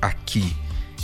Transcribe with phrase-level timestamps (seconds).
[0.00, 0.56] aqui.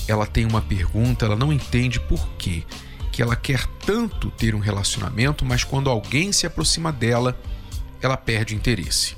[0.07, 2.65] Ela tem uma pergunta, ela não entende por quê
[3.11, 7.39] que ela quer tanto ter um relacionamento, mas quando alguém se aproxima dela,
[8.03, 9.17] ela perde interesse.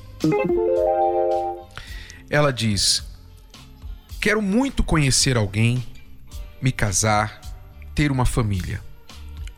[2.28, 3.04] Ela diz:
[4.20, 5.82] Quero muito conhecer alguém,
[6.60, 7.40] me casar,
[7.94, 8.82] ter uma família.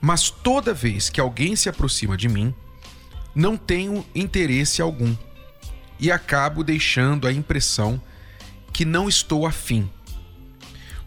[0.01, 2.55] Mas toda vez que alguém se aproxima de mim,
[3.35, 5.17] não tenho interesse algum
[5.99, 8.01] e acabo deixando a impressão
[8.73, 9.91] que não estou afim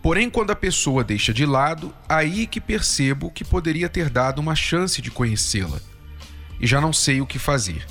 [0.01, 4.55] Porém, quando a pessoa deixa de lado, aí que percebo que poderia ter dado uma
[4.55, 5.79] chance de conhecê-la.
[6.59, 7.85] E já não sei o que fazer.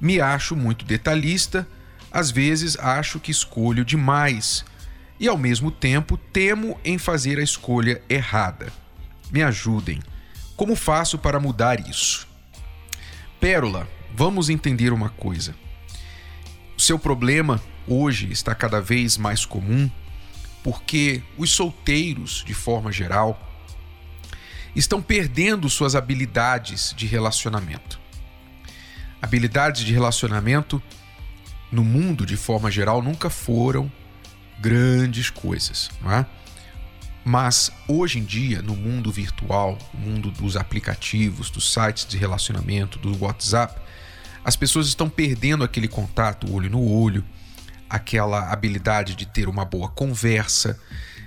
[0.00, 1.68] Me acho muito detalhista,
[2.10, 4.64] às vezes acho que escolho demais
[5.18, 8.72] e ao mesmo tempo temo em fazer a escolha errada.
[9.30, 10.00] Me ajudem.
[10.56, 12.26] Como faço para mudar isso?
[13.40, 15.54] Pérola, vamos entender uma coisa.
[16.76, 19.90] O seu problema hoje está cada vez mais comum
[20.66, 23.40] porque os solteiros, de forma geral,
[24.74, 28.00] estão perdendo suas habilidades de relacionamento.
[29.22, 30.82] Habilidades de relacionamento
[31.70, 33.90] no mundo, de forma geral, nunca foram
[34.58, 36.26] grandes coisas, não é?
[37.24, 42.98] Mas hoje em dia, no mundo virtual, no mundo dos aplicativos, dos sites de relacionamento,
[42.98, 43.80] do WhatsApp,
[44.44, 47.24] as pessoas estão perdendo aquele contato olho no olho,
[47.88, 50.78] aquela habilidade de ter uma boa conversa,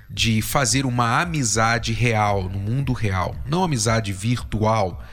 [0.10, 5.04] de fazer uma amizade real, no mundo real, não amizade virtual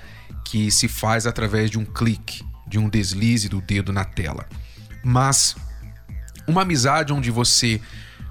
[0.44, 4.48] que se faz através de um clique, de um deslize do dedo na tela,
[5.04, 5.54] mas
[6.46, 7.80] uma amizade onde você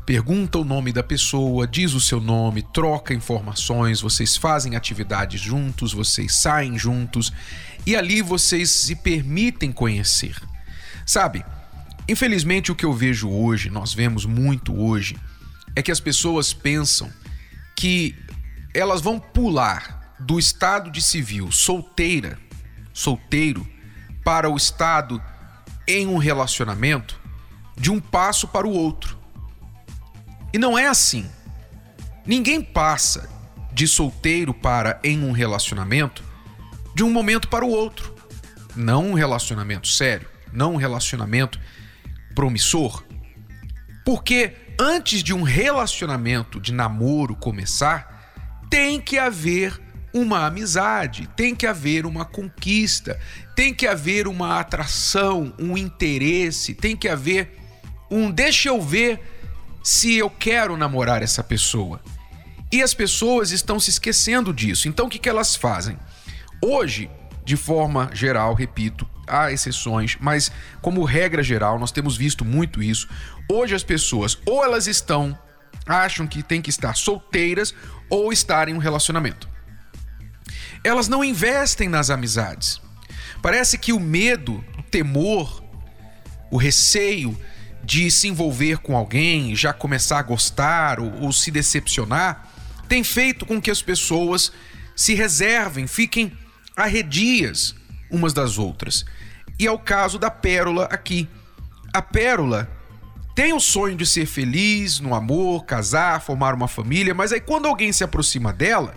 [0.06, 5.94] pergunta o nome da pessoa, diz o seu nome, troca informações, vocês fazem atividades juntos,
[5.94, 7.34] vocês saem juntos
[7.86, 10.36] e ali vocês se permitem conhecer.
[11.06, 11.44] Sabe?
[12.08, 15.18] Infelizmente, o que eu vejo hoje, nós vemos muito hoje,
[15.76, 17.12] é que as pessoas pensam
[17.76, 18.16] que
[18.74, 22.38] elas vão pular do estado de civil solteira,
[22.94, 23.68] solteiro,
[24.24, 25.22] para o estado
[25.88, 27.20] em um relacionamento
[27.78, 29.18] de um passo para o outro.
[30.54, 31.30] E não é assim.
[32.26, 33.30] Ninguém passa
[33.74, 36.24] de solteiro para em um relacionamento
[36.96, 38.16] de um momento para o outro.
[38.76, 41.60] Não um relacionamento sério, não um relacionamento
[42.36, 43.04] promissor?
[44.06, 49.82] Porque antes de um relacionamento de namoro começar, tem que haver
[50.14, 53.20] uma amizade, tem que haver uma conquista,
[53.56, 57.58] tem que haver uma atração, um interesse, tem que haver
[58.10, 59.20] um deixa eu ver
[59.84, 62.02] se eu quero namorar essa pessoa.
[62.72, 64.88] E as pessoas estão se esquecendo disso.
[64.88, 65.98] Então o que, que elas fazem?
[66.62, 67.10] Hoje,
[67.44, 73.08] de forma geral, repito, há exceções, mas como regra geral, nós temos visto muito isso.
[73.52, 75.38] Hoje as pessoas ou elas estão
[75.86, 77.74] acham que tem que estar solteiras
[78.10, 79.48] ou estar em um relacionamento.
[80.84, 82.82] Elas não investem nas amizades.
[83.42, 85.64] Parece que o medo, o temor,
[86.52, 87.38] o receio
[87.84, 92.50] de se envolver com alguém, já começar a gostar ou, ou se decepcionar,
[92.88, 94.52] tem feito com que as pessoas
[94.96, 96.32] se reservem, fiquem
[96.76, 97.76] arredias
[98.10, 99.06] umas das outras.
[99.60, 101.30] E é o caso da Pérola aqui.
[101.94, 102.70] A Pérola
[103.34, 107.68] tem o sonho de ser feliz no amor, casar, formar uma família, mas aí quando
[107.68, 108.94] alguém se aproxima dela,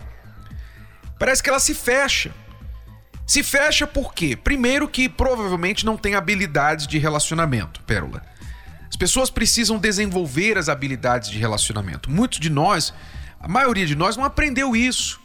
[1.18, 2.32] parece que ela se fecha.
[3.26, 4.36] Se fecha por quê?
[4.36, 8.22] Primeiro que provavelmente não tem habilidades de relacionamento, Pérola.
[8.88, 12.10] As pessoas precisam desenvolver as habilidades de relacionamento.
[12.10, 12.94] Muitos de nós,
[13.38, 15.20] a maioria de nós não aprendeu isso.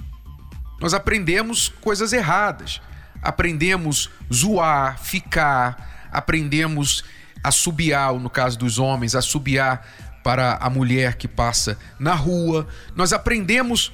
[0.81, 2.81] Nós aprendemos coisas erradas
[3.23, 7.03] aprendemos zoar, ficar, aprendemos
[7.43, 9.87] assobiar, no caso dos homens, assobiar
[10.23, 12.67] para a mulher que passa na rua.
[12.95, 13.91] Nós aprendemos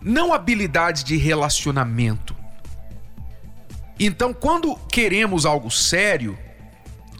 [0.00, 2.34] não habilidades de relacionamento.
[3.98, 6.38] Então, quando queremos algo sério,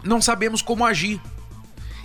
[0.03, 1.21] não sabemos como agir.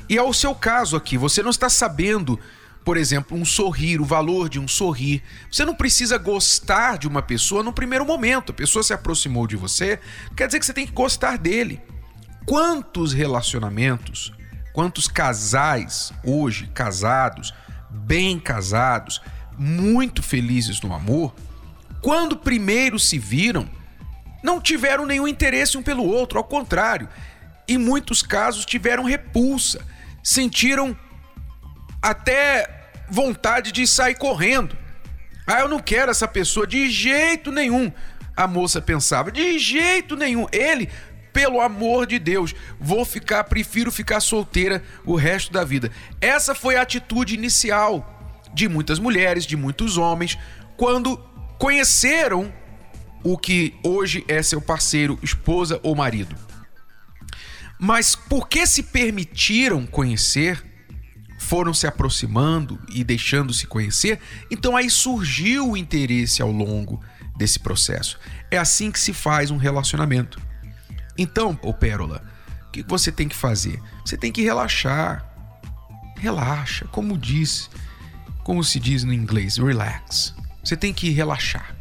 [0.09, 2.39] E é o seu caso aqui, você não está sabendo
[2.85, 5.23] por exemplo, um sorrir, o valor de um sorrir.
[5.51, 8.51] Você não precisa gostar de uma pessoa no primeiro momento.
[8.51, 10.01] A pessoa se aproximou de você,
[10.37, 11.81] quer dizer que você tem que gostar dele.
[12.47, 14.33] Quantos relacionamentos,
[14.73, 17.53] quantos casais hoje casados
[17.91, 19.21] bem casados,
[19.57, 21.35] muito felizes no amor,
[22.01, 23.69] quando primeiro se viram,
[24.43, 27.09] não tiveram nenhum interesse um pelo outro, ao contrário,
[27.67, 29.85] em muitos casos tiveram repulsa,
[30.23, 30.97] sentiram
[32.03, 34.77] até vontade de sair correndo.
[35.47, 37.91] Ah, eu não quero essa pessoa de jeito nenhum.
[38.37, 40.47] A moça pensava, de jeito nenhum.
[40.53, 40.89] Ele,
[41.33, 45.91] pelo amor de Deus, vou ficar, prefiro ficar solteira o resto da vida.
[46.21, 48.15] Essa foi a atitude inicial
[48.53, 50.39] de muitas mulheres, de muitos homens,
[50.77, 51.17] quando
[51.59, 52.53] conheceram
[53.25, 56.37] o que hoje é seu parceiro, esposa ou marido.
[57.79, 60.63] Mas porque se permitiram conhecer,
[61.49, 67.03] foram se aproximando e deixando se conhecer, então aí surgiu o interesse ao longo
[67.39, 68.19] desse processo.
[68.51, 70.39] É assim que se faz um relacionamento.
[71.17, 72.23] Então, ô Pérola,
[72.69, 73.81] o que você tem que fazer?
[74.05, 75.25] Você tem que relaxar.
[76.19, 77.71] Relaxa, como diz,
[78.45, 80.35] como se diz no inglês, relax.
[80.63, 81.75] Você tem que relaxar.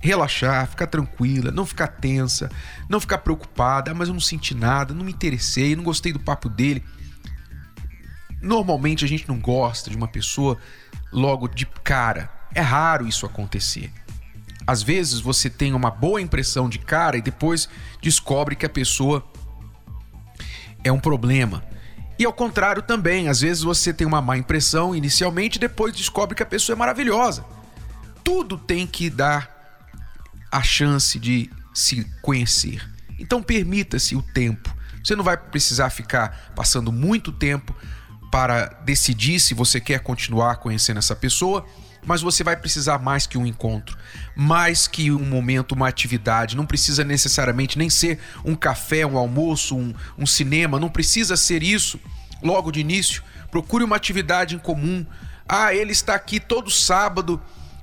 [0.00, 2.50] Relaxar, ficar tranquila, não ficar tensa,
[2.88, 6.20] não ficar preocupada, ah, mas eu não senti nada, não me interessei, não gostei do
[6.20, 6.82] papo dele.
[8.40, 10.58] Normalmente a gente não gosta de uma pessoa
[11.12, 12.30] logo de cara.
[12.54, 13.92] É raro isso acontecer.
[14.66, 17.68] Às vezes você tem uma boa impressão de cara e depois
[18.02, 19.24] descobre que a pessoa
[20.84, 21.64] é um problema.
[22.18, 26.34] E ao contrário também, às vezes você tem uma má impressão inicialmente e depois descobre
[26.34, 27.44] que a pessoa é maravilhosa.
[28.24, 29.56] Tudo tem que dar
[30.50, 32.86] a chance de se conhecer.
[33.18, 34.74] Então permita-se o tempo.
[35.02, 37.74] Você não vai precisar ficar passando muito tempo
[38.30, 41.64] para decidir se você quer continuar conhecendo essa pessoa,
[42.06, 43.96] mas você vai precisar mais que um encontro,
[44.36, 46.56] mais que um momento, uma atividade.
[46.56, 51.62] Não precisa necessariamente nem ser um café, um almoço, um, um cinema, não precisa ser
[51.62, 51.98] isso
[52.42, 53.22] logo de início.
[53.50, 55.04] Procure uma atividade em comum.
[55.48, 57.40] Ah, ele está aqui todo sábado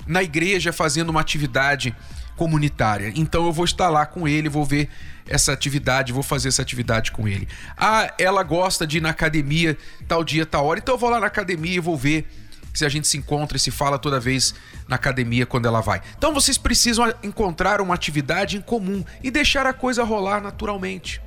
[0.08, 1.96] na igreja fazendo uma atividade
[2.36, 3.12] comunitária.
[3.16, 4.90] Então eu vou estar lá com ele, vou ver
[5.28, 7.48] essa atividade, vou fazer essa atividade com ele.
[7.78, 9.78] Ah, ela gosta de ir na academia
[10.08, 12.28] tal dia, tal hora, então eu vou lá na academia e vou ver
[12.74, 14.54] se a gente se encontra e se fala toda vez
[14.88, 16.02] na academia quando ela vai.
[16.18, 21.22] Então vocês precisam encontrar uma atividade em comum e deixar a coisa rolar naturalmente.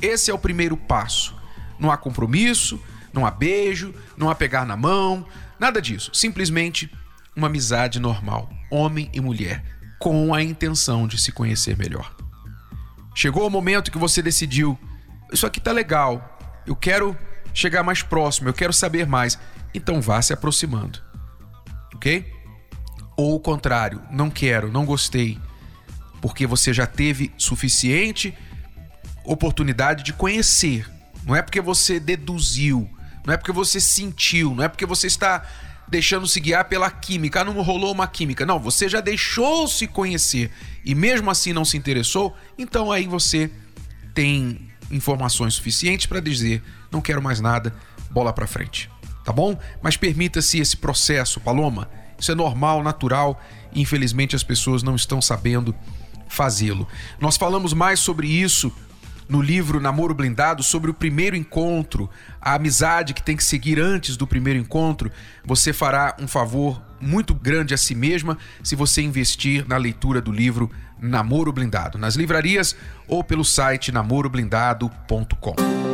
[0.00, 1.36] Esse é o primeiro passo.
[1.78, 2.80] Não há compromisso,
[3.12, 5.26] não há beijo, não há pegar na mão,
[5.58, 6.10] nada disso.
[6.14, 6.90] Simplesmente
[7.36, 9.62] uma amizade normal, homem e mulher,
[9.98, 12.23] com a intenção de se conhecer melhor.
[13.14, 14.78] Chegou o momento que você decidiu:
[15.32, 17.16] isso aqui tá legal, eu quero
[17.52, 19.38] chegar mais próximo, eu quero saber mais.
[19.72, 21.00] Então vá se aproximando.
[21.94, 22.32] Ok?
[23.16, 25.38] Ou o contrário, não quero, não gostei,
[26.20, 28.36] porque você já teve suficiente
[29.24, 30.88] oportunidade de conhecer.
[31.24, 32.88] Não é porque você deduziu,
[33.24, 35.42] não é porque você sentiu, não é porque você está
[35.88, 37.40] deixando se guiar pela química.
[37.40, 38.44] Ah, não rolou uma química.
[38.46, 40.50] Não, você já deixou se conhecer
[40.84, 43.50] e mesmo assim não se interessou, então aí você
[44.12, 47.74] tem informações suficientes para dizer: não quero mais nada,
[48.10, 48.90] bola para frente.
[49.24, 49.58] Tá bom?
[49.82, 51.88] Mas permita-se esse processo, Paloma.
[52.18, 53.40] Isso é normal, natural
[53.72, 55.74] e infelizmente as pessoas não estão sabendo
[56.28, 56.86] fazê-lo.
[57.20, 58.72] Nós falamos mais sobre isso
[59.28, 64.16] no livro Namoro Blindado sobre o primeiro encontro, a amizade que tem que seguir antes
[64.16, 65.10] do primeiro encontro,
[65.44, 70.32] você fará um favor muito grande a si mesma se você investir na leitura do
[70.32, 72.76] livro Namoro Blindado, nas livrarias
[73.06, 75.93] ou pelo site namoroblindado.com.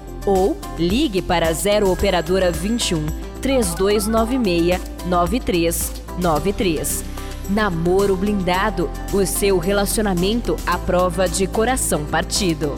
[0.25, 3.05] ou ligue para 0 operadora 21
[3.41, 7.03] 3296 9393.
[7.49, 12.75] Namoro blindado, o seu relacionamento à prova de coração partido.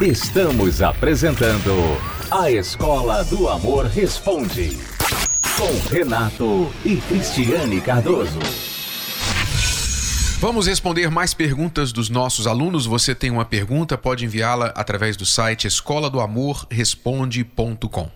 [0.00, 1.72] Estamos apresentando
[2.30, 4.78] A Escola do Amor Responde
[5.58, 8.67] com Renato e Cristiane Cardoso.
[10.40, 12.86] Vamos responder mais perguntas dos nossos alunos.
[12.86, 18.08] Você tem uma pergunta, pode enviá-la através do site escola do amor responde.com.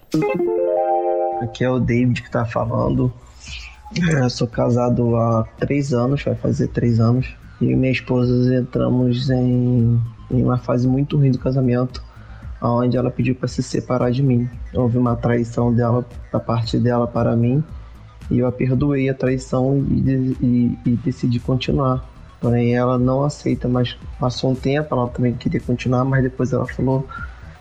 [1.42, 3.12] Aqui é o David que está falando.
[4.08, 7.26] Eu sou casado há três anos, vai fazer três anos.
[7.60, 10.00] E minha esposa entramos em,
[10.30, 12.04] em uma fase muito ruim do casamento,
[12.62, 14.48] onde ela pediu para se separar de mim.
[14.72, 17.64] Houve uma traição dela da parte dela para mim
[18.30, 22.11] E eu a perdoei a traição e, e, e decidi continuar.
[22.42, 26.66] Porém, ela não aceita, mas passou um tempo, ela também queria continuar, mas depois ela
[26.66, 27.06] falou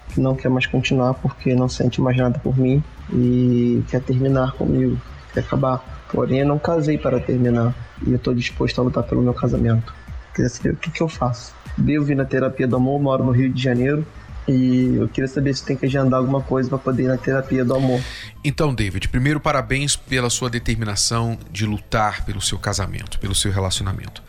[0.09, 2.83] que não quer mais continuar porque não sente mais nada por mim
[3.13, 5.00] e quer terminar comigo,
[5.35, 6.01] quer acabar.
[6.11, 9.93] Porém, eu não casei para terminar e eu estou disposto a lutar pelo meu casamento.
[10.33, 11.53] Queria saber o que, que eu faço.
[11.88, 14.03] Eu vim na terapia do amor, moro no Rio de Janeiro,
[14.47, 17.63] e eu queria saber se tem que agendar alguma coisa para poder ir na terapia
[17.63, 18.01] do amor.
[18.43, 24.23] Então, David, primeiro parabéns pela sua determinação de lutar pelo seu casamento, pelo seu relacionamento.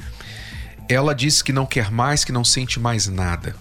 [0.89, 3.55] Ela disse que não quer mais, que não sente mais nada.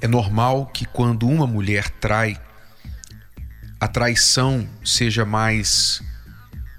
[0.00, 2.38] É normal que quando uma mulher trai,
[3.80, 6.02] a traição seja mais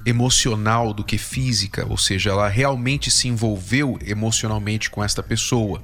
[0.06, 5.82] emocional do que física, ou seja, ela realmente se envolveu emocionalmente com esta pessoa.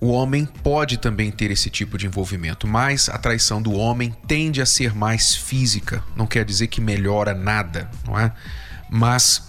[0.00, 4.60] O homem pode também ter esse tipo de envolvimento, mas a traição do homem tende
[4.60, 6.04] a ser mais física.
[6.14, 8.30] Não quer dizer que melhora nada, não é?
[8.90, 9.48] Mas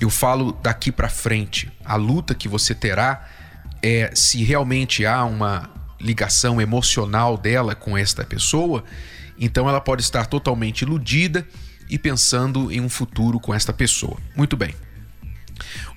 [0.00, 1.70] eu falo daqui para frente.
[1.84, 3.26] A luta que você terá
[3.82, 8.84] é se realmente há uma ligação emocional dela com esta pessoa,
[9.38, 11.46] então ela pode estar totalmente iludida
[11.88, 14.16] e pensando em um futuro com esta pessoa.
[14.36, 14.74] Muito bem.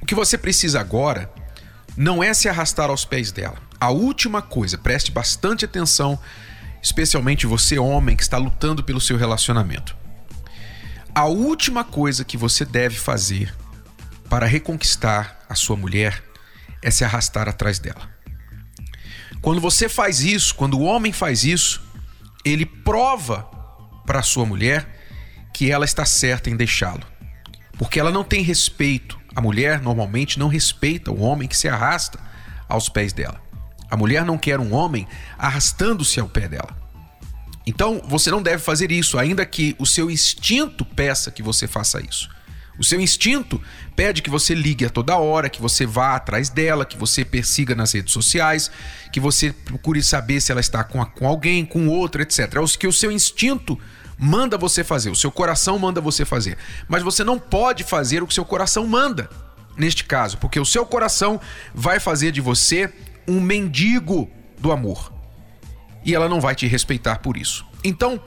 [0.01, 1.31] O que você precisa agora
[1.96, 3.58] não é se arrastar aos pés dela.
[3.79, 6.17] A última coisa, preste bastante atenção,
[6.81, 9.96] especialmente você, homem, que está lutando pelo seu relacionamento.
[11.13, 13.53] A última coisa que você deve fazer
[14.32, 16.24] para reconquistar a sua mulher
[16.82, 18.10] é se arrastar atrás dela.
[19.42, 21.84] Quando você faz isso, quando o homem faz isso,
[22.46, 23.44] ele prova
[24.06, 24.88] para a sua mulher
[25.54, 27.06] que ela está certa em deixá-lo.
[27.78, 29.20] Porque ela não tem respeito.
[29.36, 32.18] A mulher normalmente não respeita o homem que se arrasta
[32.70, 33.42] aos pés dela.
[33.90, 35.06] A mulher não quer um homem
[35.38, 36.74] arrastando-se ao pé dela.
[37.68, 42.00] Então, você não deve fazer isso, ainda que o seu instinto peça que você faça
[42.02, 42.30] isso.
[42.82, 43.62] O seu instinto
[43.96, 47.76] pede que você ligue a toda hora, que você vá atrás dela, que você persiga
[47.76, 48.72] nas redes sociais,
[49.14, 52.56] que você procure saber se ela está com, a, com alguém, com outro, etc.
[52.56, 53.78] É o que o seu instinto
[54.18, 56.58] manda você fazer, o seu coração manda você fazer.
[56.88, 59.30] Mas você não pode fazer o que seu coração manda,
[59.78, 61.40] neste caso, porque o seu coração
[61.76, 62.92] vai fazer de você
[63.28, 65.14] um mendigo do amor.
[66.04, 67.64] E ela não vai te respeitar por isso.
[67.84, 68.20] Então,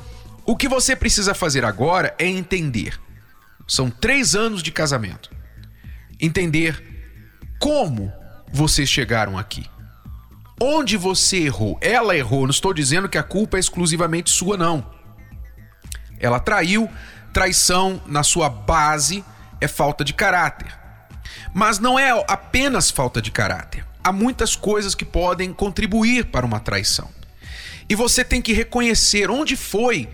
[0.47, 3.03] o que você precisa fazer agora é entender.
[3.67, 5.31] São três anos de casamento.
[6.21, 6.83] Entender
[7.59, 8.13] como
[8.53, 9.67] vocês chegaram aqui.
[10.61, 11.79] Onde você errou?
[11.81, 12.43] Ela errou.
[12.43, 14.89] Não estou dizendo que a culpa é exclusivamente sua, não.
[16.21, 16.89] Ela traiu,
[17.33, 19.25] traição na sua base
[19.61, 20.73] é falta de caráter.
[21.53, 23.85] Mas não é apenas falta de caráter.
[24.03, 27.09] Há muitas coisas que podem contribuir para uma traição.
[27.89, 30.09] E você tem que reconhecer onde foi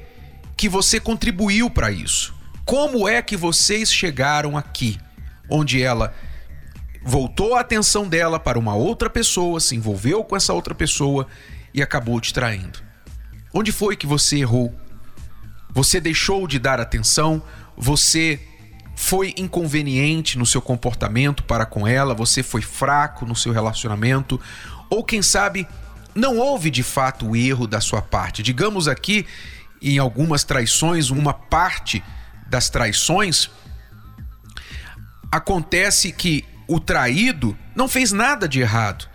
[0.56, 2.34] que você contribuiu para isso.
[2.70, 4.96] Como é que vocês chegaram aqui,
[5.48, 6.14] onde ela
[7.02, 11.26] voltou a atenção dela para uma outra pessoa, se envolveu com essa outra pessoa
[11.74, 12.78] e acabou te traindo?
[13.52, 14.72] Onde foi que você errou?
[15.70, 17.42] Você deixou de dar atenção,
[17.76, 18.38] você
[18.94, 24.40] foi inconveniente no seu comportamento para com ela, você foi fraco no seu relacionamento,
[24.88, 25.66] ou quem sabe
[26.14, 28.44] não houve de fato o erro da sua parte.
[28.44, 29.26] Digamos aqui,
[29.82, 32.00] em algumas traições, uma parte
[32.50, 33.48] das traições
[35.30, 39.08] acontece que o traído não fez nada de errado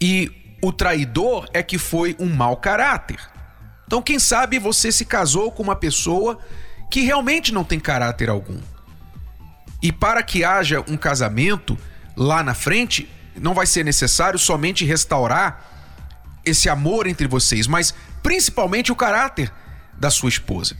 [0.00, 3.20] e o traidor é que foi um mau caráter.
[3.86, 6.38] Então, quem sabe você se casou com uma pessoa
[6.90, 8.58] que realmente não tem caráter algum.
[9.82, 11.76] E para que haja um casamento
[12.16, 15.68] lá na frente, não vai ser necessário somente restaurar
[16.44, 19.52] esse amor entre vocês, mas principalmente o caráter
[19.98, 20.76] da sua esposa.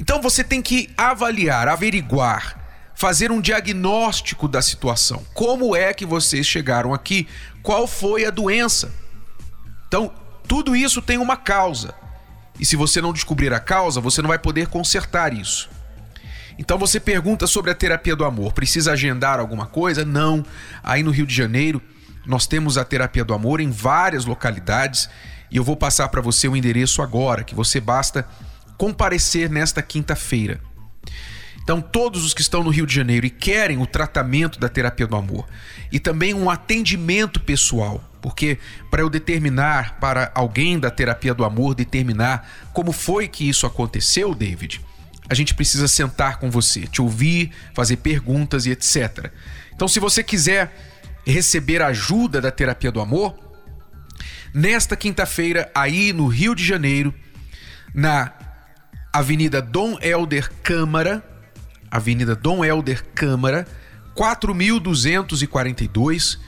[0.00, 2.58] Então você tem que avaliar, averiguar,
[2.94, 5.22] fazer um diagnóstico da situação.
[5.34, 7.28] Como é que vocês chegaram aqui?
[7.62, 8.90] Qual foi a doença?
[9.86, 10.10] Então,
[10.48, 11.94] tudo isso tem uma causa.
[12.58, 15.68] E se você não descobrir a causa, você não vai poder consertar isso.
[16.58, 18.52] Então você pergunta sobre a terapia do amor.
[18.52, 20.04] Precisa agendar alguma coisa?
[20.04, 20.44] Não.
[20.82, 21.80] Aí no Rio de Janeiro,
[22.26, 25.08] nós temos a terapia do amor em várias localidades
[25.50, 28.26] e eu vou passar para você o endereço agora, que você basta
[28.80, 30.58] comparecer nesta quinta-feira.
[31.62, 35.06] Então, todos os que estão no Rio de Janeiro e querem o tratamento da terapia
[35.06, 35.46] do amor
[35.92, 38.58] e também um atendimento pessoal, porque
[38.90, 44.34] para eu determinar, para alguém da terapia do amor determinar como foi que isso aconteceu,
[44.34, 44.80] David,
[45.28, 49.30] a gente precisa sentar com você, te ouvir, fazer perguntas e etc.
[49.74, 50.74] Então, se você quiser
[51.26, 53.38] receber ajuda da terapia do amor,
[54.54, 57.14] nesta quinta-feira, aí no Rio de Janeiro,
[57.94, 58.32] na
[59.12, 61.20] Avenida Dom Helder Câmara,
[61.90, 63.66] Avenida Dom Helder Câmara,
[64.14, 66.38] 4242.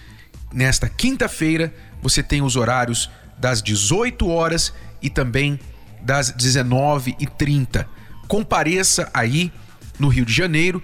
[0.53, 5.59] Nesta quinta-feira, você tem os horários das 18 horas e também
[6.01, 7.85] das 19h30.
[8.29, 9.51] Compareça aí
[9.99, 10.81] no Rio de Janeiro.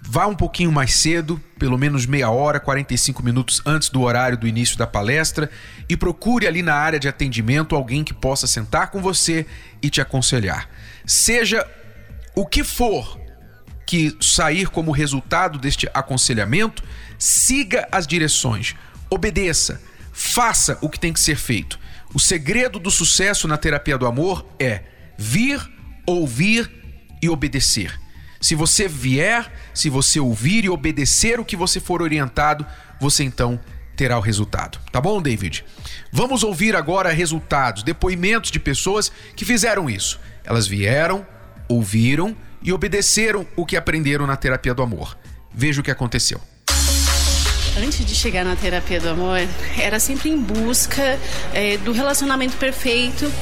[0.00, 4.48] Vá um pouquinho mais cedo, pelo menos meia hora, 45 minutos antes do horário do
[4.48, 5.50] início da palestra,
[5.88, 9.44] e procure ali na área de atendimento alguém que possa sentar com você
[9.82, 10.70] e te aconselhar.
[11.12, 11.70] Seja
[12.34, 13.20] o que for
[13.86, 16.82] que sair como resultado deste aconselhamento,
[17.18, 18.74] siga as direções,
[19.10, 19.78] obedeça,
[20.10, 21.78] faça o que tem que ser feito.
[22.14, 24.84] O segredo do sucesso na terapia do amor é
[25.18, 25.60] vir,
[26.06, 26.70] ouvir
[27.20, 28.00] e obedecer.
[28.40, 32.66] Se você vier, se você ouvir e obedecer o que você for orientado,
[32.98, 33.60] você então
[33.94, 34.80] terá o resultado.
[34.90, 35.62] Tá bom, David?
[36.10, 40.18] Vamos ouvir agora resultados, depoimentos de pessoas que fizeram isso.
[40.44, 41.26] Elas vieram,
[41.68, 45.16] ouviram e obedeceram o que aprenderam na terapia do amor.
[45.52, 46.40] Veja o que aconteceu.
[47.74, 49.40] Antes de chegar na terapia do amor,
[49.78, 51.18] era sempre em busca
[51.54, 53.32] é, do relacionamento perfeito,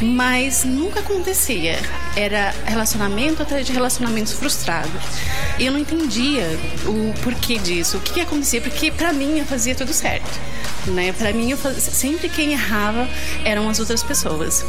[0.00, 1.78] mas nunca acontecia.
[2.14, 5.02] Era relacionamento atrás de relacionamentos frustrados.
[5.58, 6.44] E eu não entendia
[6.84, 10.38] o porquê disso, o que, que acontecia, porque para mim eu fazia tudo certo.
[10.86, 11.12] Né?
[11.12, 13.08] Para mim, fazia, sempre quem errava
[13.44, 14.64] eram as outras pessoas.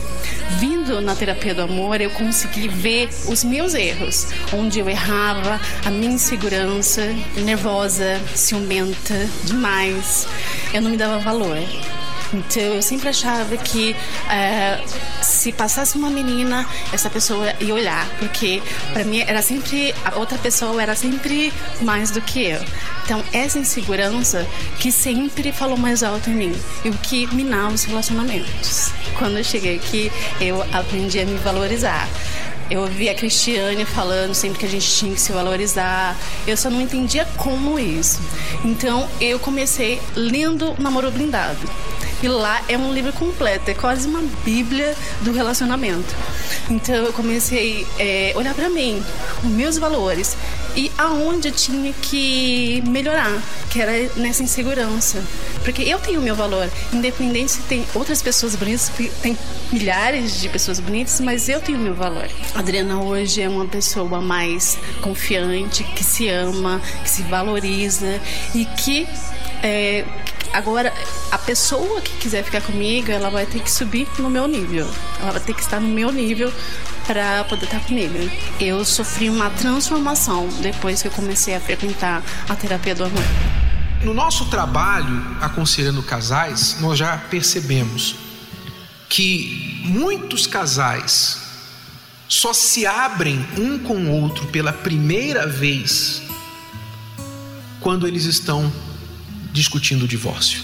[0.59, 5.91] Vindo na terapia do amor, eu consegui ver os meus erros, onde eu errava, a
[5.91, 7.05] minha insegurança,
[7.37, 9.08] nervosa, ciumenta
[9.43, 10.27] demais.
[10.73, 11.57] Eu não me dava valor.
[12.33, 13.95] Então eu sempre achava que
[14.29, 14.79] é,
[15.21, 18.61] se passasse uma menina, essa pessoa ia olhar, porque
[18.93, 21.51] para mim era sempre a outra pessoa era sempre
[21.81, 22.61] mais do que eu.
[23.03, 24.45] Então essa insegurança
[24.79, 28.91] que sempre falou mais alto em mim e o que minava os relacionamentos.
[29.17, 32.07] Quando eu cheguei aqui, eu aprendi a me valorizar.
[32.69, 36.15] Eu ouvi a Cristiane falando sempre que a gente tinha que se valorizar.
[36.45, 38.21] Eu só não entendia como isso.
[38.63, 41.59] Então eu comecei lendo Namoro Blindado.
[42.21, 46.13] E lá é um livro completo, é quase uma bíblia do relacionamento.
[46.69, 49.03] Então eu comecei a é, olhar para mim,
[49.43, 50.35] os meus valores
[50.75, 55.23] e aonde eu tinha que melhorar, que era nessa insegurança.
[55.63, 59.37] Porque eu tenho o meu valor, independente se tem outras pessoas bonitas, tem
[59.71, 62.27] milhares de pessoas bonitas, mas eu tenho o meu valor.
[62.53, 68.19] A Adriana hoje é uma pessoa mais confiante, que se ama, que se valoriza
[68.53, 69.07] e que
[69.63, 70.05] é,
[70.51, 70.93] Agora,
[71.31, 74.89] a pessoa que quiser ficar comigo, ela vai ter que subir no meu nível.
[75.21, 76.51] Ela vai ter que estar no meu nível
[77.05, 78.13] para poder estar comigo.
[78.59, 83.23] Eu sofri uma transformação depois que eu comecei a frequentar a terapia do amor.
[84.03, 88.15] No nosso trabalho aconselhando casais, nós já percebemos
[89.09, 91.41] que muitos casais
[92.27, 96.21] só se abrem um com o outro pela primeira vez
[97.79, 98.71] quando eles estão
[99.51, 100.61] discutindo o divórcio.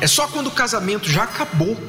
[0.00, 1.80] É só quando o casamento já acabou,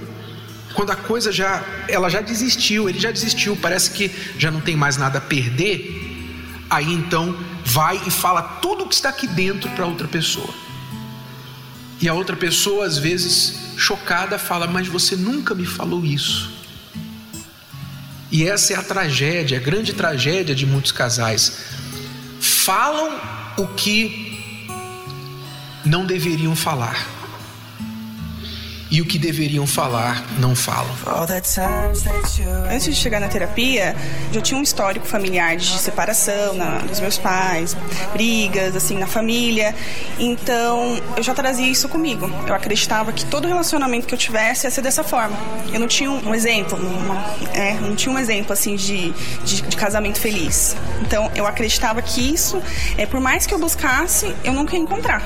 [0.73, 4.75] quando a coisa já ela já desistiu, ele já desistiu, parece que já não tem
[4.75, 9.85] mais nada a perder, aí então vai e fala tudo que está aqui dentro para
[9.85, 10.53] outra pessoa.
[12.01, 16.51] E a outra pessoa às vezes chocada fala: "Mas você nunca me falou isso".
[18.31, 21.59] E essa é a tragédia, a grande tragédia de muitos casais.
[22.39, 23.19] Falam
[23.57, 24.22] o que
[25.85, 27.23] não deveriam falar.
[28.93, 30.95] E o que deveriam falar, não falam.
[32.71, 33.95] Antes de chegar na terapia,
[34.31, 37.75] eu tinha um histórico familiar de separação na, dos meus pais,
[38.13, 39.73] brigas, assim, na família.
[40.19, 42.29] Então, eu já trazia isso comigo.
[42.45, 45.35] Eu acreditava que todo relacionamento que eu tivesse ia ser dessa forma.
[45.73, 49.11] Eu não tinha um exemplo, uma, é, não tinha um exemplo, assim, de,
[49.43, 50.75] de, de, casamento feliz.
[51.01, 52.61] Então, eu acreditava que isso,
[52.95, 55.23] é, por mais que eu buscasse, eu nunca ia encontrar.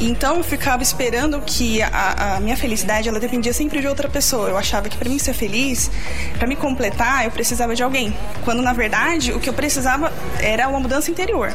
[0.00, 4.48] Então eu ficava esperando que a, a, minha felicidade ela dependia sempre de outra pessoa.
[4.48, 5.90] Eu achava que para mim ser feliz,
[6.38, 8.16] para me completar, eu precisava de alguém.
[8.44, 11.54] Quando na verdade o que eu precisava era uma mudança interior.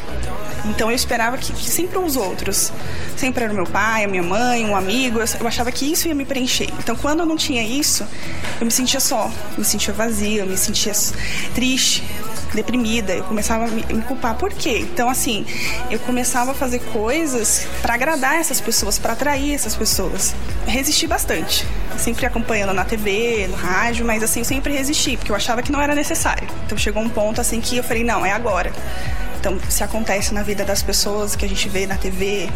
[0.66, 2.72] Então eu esperava que, que sempre os outros,
[3.16, 6.08] sempre era o meu pai, a minha mãe, um amigo, eu, eu achava que isso
[6.08, 6.70] ia me preencher.
[6.80, 8.06] Então quando eu não tinha isso,
[8.60, 10.94] eu me sentia só, me sentia vazia, me sentia
[11.54, 12.04] triste,
[12.56, 14.36] deprimida, eu começava a me, culpar.
[14.36, 14.80] Por quê?
[14.80, 15.46] Então, assim,
[15.92, 20.34] eu começava a fazer coisas para agradar essas pessoas, para atrair essas pessoas.
[20.66, 21.66] Resisti bastante,
[21.98, 25.72] sempre acompanhando na TV, no rádio, mas assim, eu sempre resisti, porque eu achava que
[25.72, 26.48] não era necessário.
[26.66, 28.72] Então chegou um ponto assim que eu falei, não, é agora.
[29.46, 32.50] Então, se acontece na vida das pessoas que a gente vê na TV,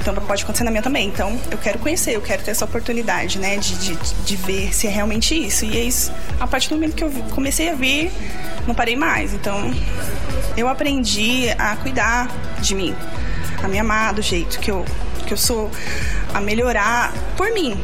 [0.00, 1.06] então pode acontecer na minha também.
[1.06, 4.86] Então, eu quero conhecer, eu quero ter essa oportunidade, né, de, de, de ver se
[4.86, 5.66] é realmente isso.
[5.66, 8.10] E é isso, a partir do momento que eu comecei a ver,
[8.66, 9.34] não parei mais.
[9.34, 9.70] Então,
[10.56, 12.28] Eu aprendi a cuidar
[12.60, 12.94] de mim,
[13.62, 14.84] a me amar do jeito que eu,
[15.26, 15.70] que eu sou,
[16.34, 17.78] a melhorar por mim,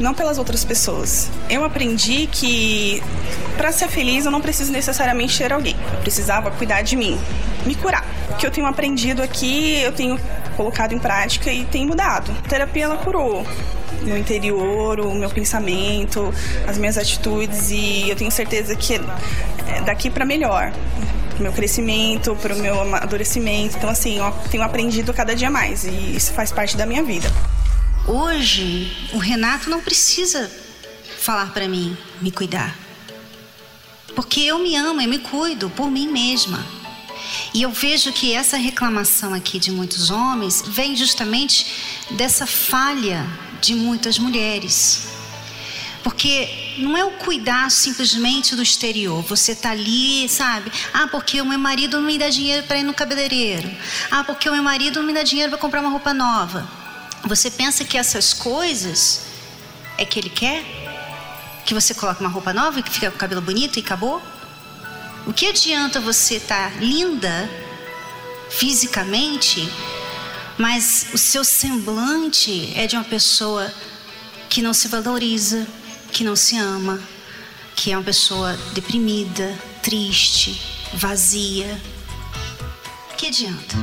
[0.00, 1.30] não pelas outras pessoas.
[1.48, 3.02] Eu aprendi que
[3.56, 5.76] para ser feliz eu não preciso necessariamente ter alguém.
[5.92, 7.18] Eu precisava cuidar de mim,
[7.66, 8.04] me curar.
[8.30, 10.18] O que eu tenho aprendido aqui, eu tenho
[10.56, 12.32] colocado em prática e tem mudado.
[12.44, 13.46] A terapia ela curou
[14.02, 16.32] meu interior, o meu pensamento,
[16.66, 20.72] as minhas atitudes e eu tenho certeza que é daqui para melhor
[21.38, 23.76] meu crescimento, para o meu amadurecimento.
[23.76, 27.30] Então, assim, eu tenho aprendido cada dia mais e isso faz parte da minha vida.
[28.06, 30.50] Hoje, o Renato não precisa
[31.20, 32.76] falar para mim, me cuidar.
[34.14, 36.64] Porque eu me amo, eu me cuido por mim mesma.
[37.54, 41.66] E eu vejo que essa reclamação aqui de muitos homens vem justamente
[42.12, 43.26] dessa falha
[43.60, 45.08] de muitas mulheres.
[46.02, 49.22] Porque não é o cuidar simplesmente do exterior.
[49.24, 50.72] Você tá ali, sabe?
[50.94, 53.70] Ah, porque o meu marido não me dá dinheiro para ir no cabeleireiro.
[54.10, 56.79] Ah, porque o meu marido não me dá dinheiro para comprar uma roupa nova.
[57.24, 59.22] Você pensa que essas coisas
[59.98, 60.64] é que ele quer?
[61.64, 64.22] Que você coloque uma roupa nova e que fica com o cabelo bonito e acabou?
[65.26, 67.48] O que adianta você estar tá linda
[68.48, 69.70] fisicamente,
[70.58, 73.72] mas o seu semblante é de uma pessoa
[74.48, 75.66] que não se valoriza,
[76.10, 77.00] que não se ama,
[77.76, 80.60] que é uma pessoa deprimida, triste,
[80.94, 81.80] vazia.
[83.16, 83.76] Que adianta?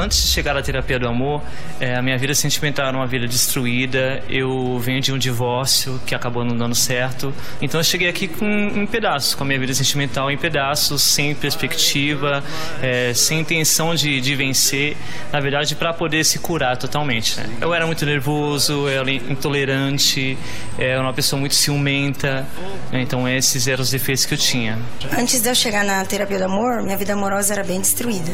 [0.00, 1.42] Antes de chegar à terapia do amor,
[1.78, 4.22] é, a minha vida sentimental era uma vida destruída.
[4.28, 7.32] Eu venho de um divórcio que acabou não dando certo.
[7.60, 11.34] Então eu cheguei aqui com em pedaços, com a minha vida sentimental em pedaços, sem
[11.34, 12.42] perspectiva,
[12.82, 14.96] é, sem intenção de, de vencer.
[15.32, 17.38] Na verdade, para poder se curar totalmente.
[17.38, 17.48] Né?
[17.60, 20.36] Eu era muito nervoso, eu era intolerante,
[20.78, 22.46] é, era uma pessoa muito ciumenta.
[22.90, 23.02] Né?
[23.02, 24.78] Então esses eram os defeitos que eu tinha.
[25.16, 28.32] Antes de eu chegar na terapia do amor, minha vida amorosa era bem destruída.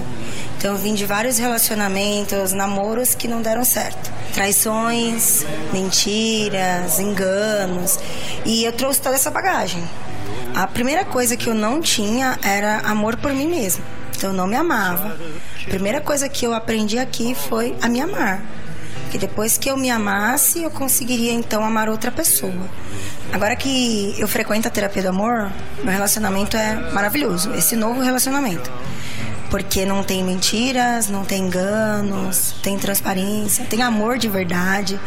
[0.57, 4.13] Então eu vim de vários relacionamentos relacionamentos, namoros que não deram certo.
[4.35, 7.99] Traições, mentiras, enganos.
[8.45, 9.83] E eu trouxe toda essa bagagem.
[10.55, 13.83] A primeira coisa que eu não tinha era amor por mim mesma.
[14.15, 15.17] Então eu não me amava.
[15.65, 18.43] A primeira coisa que eu aprendi aqui foi a me amar.
[19.11, 22.69] Que depois que eu me amasse, eu conseguiria então amar outra pessoa.
[23.33, 25.51] Agora que eu frequento a terapia do amor,
[25.83, 27.53] meu relacionamento é maravilhoso.
[27.55, 28.71] Esse novo relacionamento
[29.51, 34.99] porque não tem mentiras, não tem enganos, tem transparência, tem amor de verdade.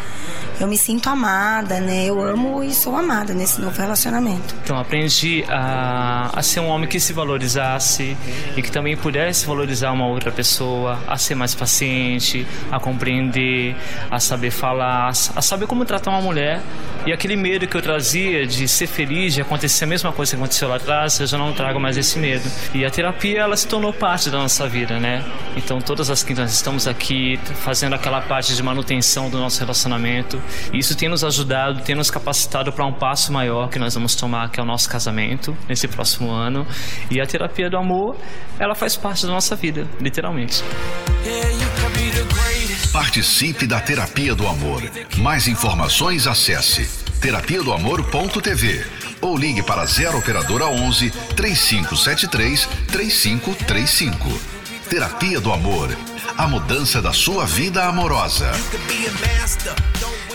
[0.59, 2.05] Eu me sinto amada, né?
[2.05, 4.53] Eu amo e sou amada nesse novo relacionamento.
[4.61, 8.17] Então aprendi a, a ser um homem que se valorizasse
[8.57, 13.73] e que também pudesse valorizar uma outra pessoa, a ser mais paciente, a compreender,
[14.11, 16.61] a saber falar, a saber como tratar uma mulher.
[17.05, 20.35] E aquele medo que eu trazia de ser feliz, de acontecer a mesma coisa que
[20.35, 22.43] aconteceu lá atrás, eu já não trago mais esse medo.
[22.73, 25.23] E a terapia, ela se tornou parte da nossa vida, né?
[25.55, 30.41] Então todas as quintas estamos aqui fazendo aquela parte de manutenção do nosso relacionamento.
[30.73, 34.49] Isso tem nos ajudado, tem nos capacitado para um passo maior que nós vamos tomar,
[34.51, 36.65] que é o nosso casamento nesse próximo ano.
[37.09, 38.15] E a terapia do amor,
[38.59, 40.63] ela faz parte da nossa vida, literalmente.
[42.91, 44.81] Participe da terapia do amor.
[45.17, 46.87] Mais informações acesse
[47.19, 48.85] terapia do amor.tv
[49.21, 54.59] ou ligue para 0 operadora 11 3573 3535.
[54.89, 55.95] Terapia do Amor.
[56.37, 58.51] A mudança da sua vida amorosa.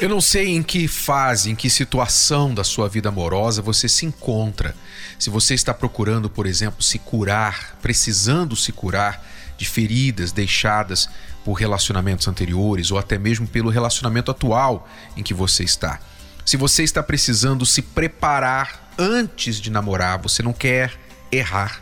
[0.01, 4.05] Eu não sei em que fase, em que situação da sua vida amorosa você se
[4.05, 4.75] encontra.
[5.19, 9.25] Se você está procurando, por exemplo, se curar, precisando se curar
[9.57, 11.09] de feridas deixadas
[11.45, 16.01] por relacionamentos anteriores ou até mesmo pelo relacionamento atual em que você está.
[16.45, 20.93] Se você está precisando se preparar antes de namorar, você não quer
[21.31, 21.81] errar.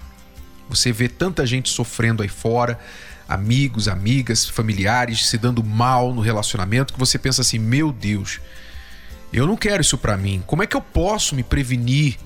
[0.68, 2.78] Você vê tanta gente sofrendo aí fora,
[3.32, 8.40] amigos, amigas, familiares se dando mal no relacionamento que você pensa assim: "Meu Deus,
[9.32, 10.42] eu não quero isso para mim.
[10.46, 12.16] Como é que eu posso me prevenir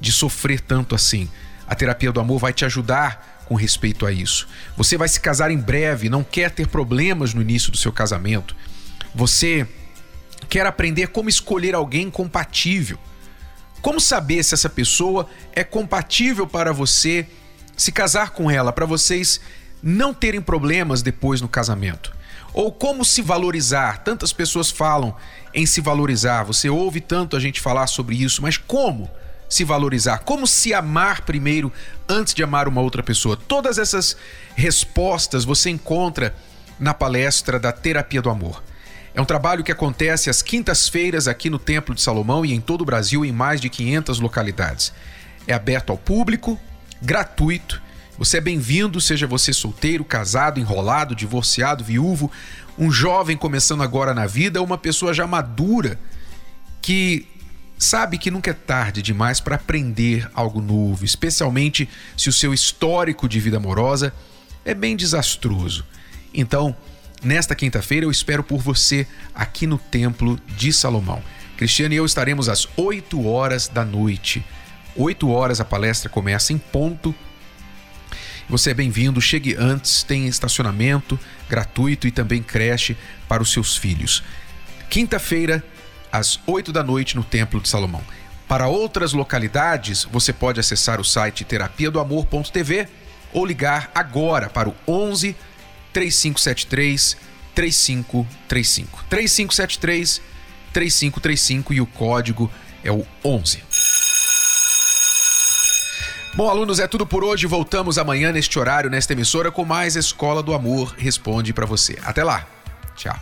[0.00, 1.28] de sofrer tanto assim?"
[1.66, 4.46] A terapia do amor vai te ajudar com respeito a isso.
[4.76, 8.54] Você vai se casar em breve, não quer ter problemas no início do seu casamento.
[9.14, 9.66] Você
[10.48, 12.98] quer aprender como escolher alguém compatível.
[13.80, 17.26] Como saber se essa pessoa é compatível para você
[17.76, 19.40] se casar com ela, para vocês
[19.84, 22.10] não terem problemas depois no casamento?
[22.54, 23.98] Ou como se valorizar?
[23.98, 25.14] Tantas pessoas falam
[25.52, 29.10] em se valorizar, você ouve tanto a gente falar sobre isso, mas como
[29.48, 30.18] se valorizar?
[30.18, 31.70] Como se amar primeiro
[32.08, 33.36] antes de amar uma outra pessoa?
[33.36, 34.16] Todas essas
[34.56, 36.34] respostas você encontra
[36.80, 38.62] na palestra da Terapia do Amor.
[39.14, 42.80] É um trabalho que acontece às quintas-feiras aqui no Templo de Salomão e em todo
[42.80, 44.92] o Brasil, em mais de 500 localidades.
[45.46, 46.58] É aberto ao público,
[47.00, 47.80] gratuito
[48.16, 52.30] Você é bem-vindo, seja você solteiro, casado, enrolado, divorciado, viúvo,
[52.78, 55.98] um jovem começando agora na vida, uma pessoa já madura
[56.80, 57.26] que
[57.76, 63.28] sabe que nunca é tarde demais para aprender algo novo, especialmente se o seu histórico
[63.28, 64.14] de vida amorosa
[64.64, 65.84] é bem desastroso.
[66.32, 66.74] Então,
[67.20, 71.20] nesta quinta-feira eu espero por você aqui no Templo de Salomão.
[71.56, 74.44] Cristiane e eu estaremos às 8 horas da noite.
[74.94, 77.12] 8 horas a palestra começa em ponto
[78.48, 82.96] você é bem-vindo, chegue antes, tem estacionamento gratuito e também creche
[83.28, 84.22] para os seus filhos.
[84.90, 85.64] Quinta-feira,
[86.12, 88.02] às 8 da noite, no Templo de Salomão.
[88.46, 92.86] Para outras localidades, você pode acessar o site terapia do amor.tv
[93.32, 95.34] ou ligar agora para o 11
[95.92, 97.16] 3573
[97.54, 99.04] 3535.
[99.08, 100.20] 3573
[100.72, 102.50] 3535 e o código
[102.82, 103.62] é o 11.
[106.36, 107.46] Bom, alunos, é tudo por hoje.
[107.46, 111.96] Voltamos amanhã neste horário, nesta emissora, com mais Escola do Amor Responde para você.
[112.04, 112.46] Até lá.
[112.96, 113.16] Tchau.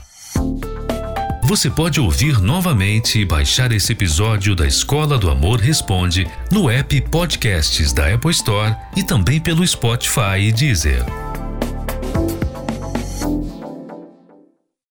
[1.44, 6.98] Você pode ouvir novamente e baixar esse episódio da Escola do Amor Responde no app
[7.02, 11.04] Podcasts da Apple Store e também pelo Spotify e Deezer.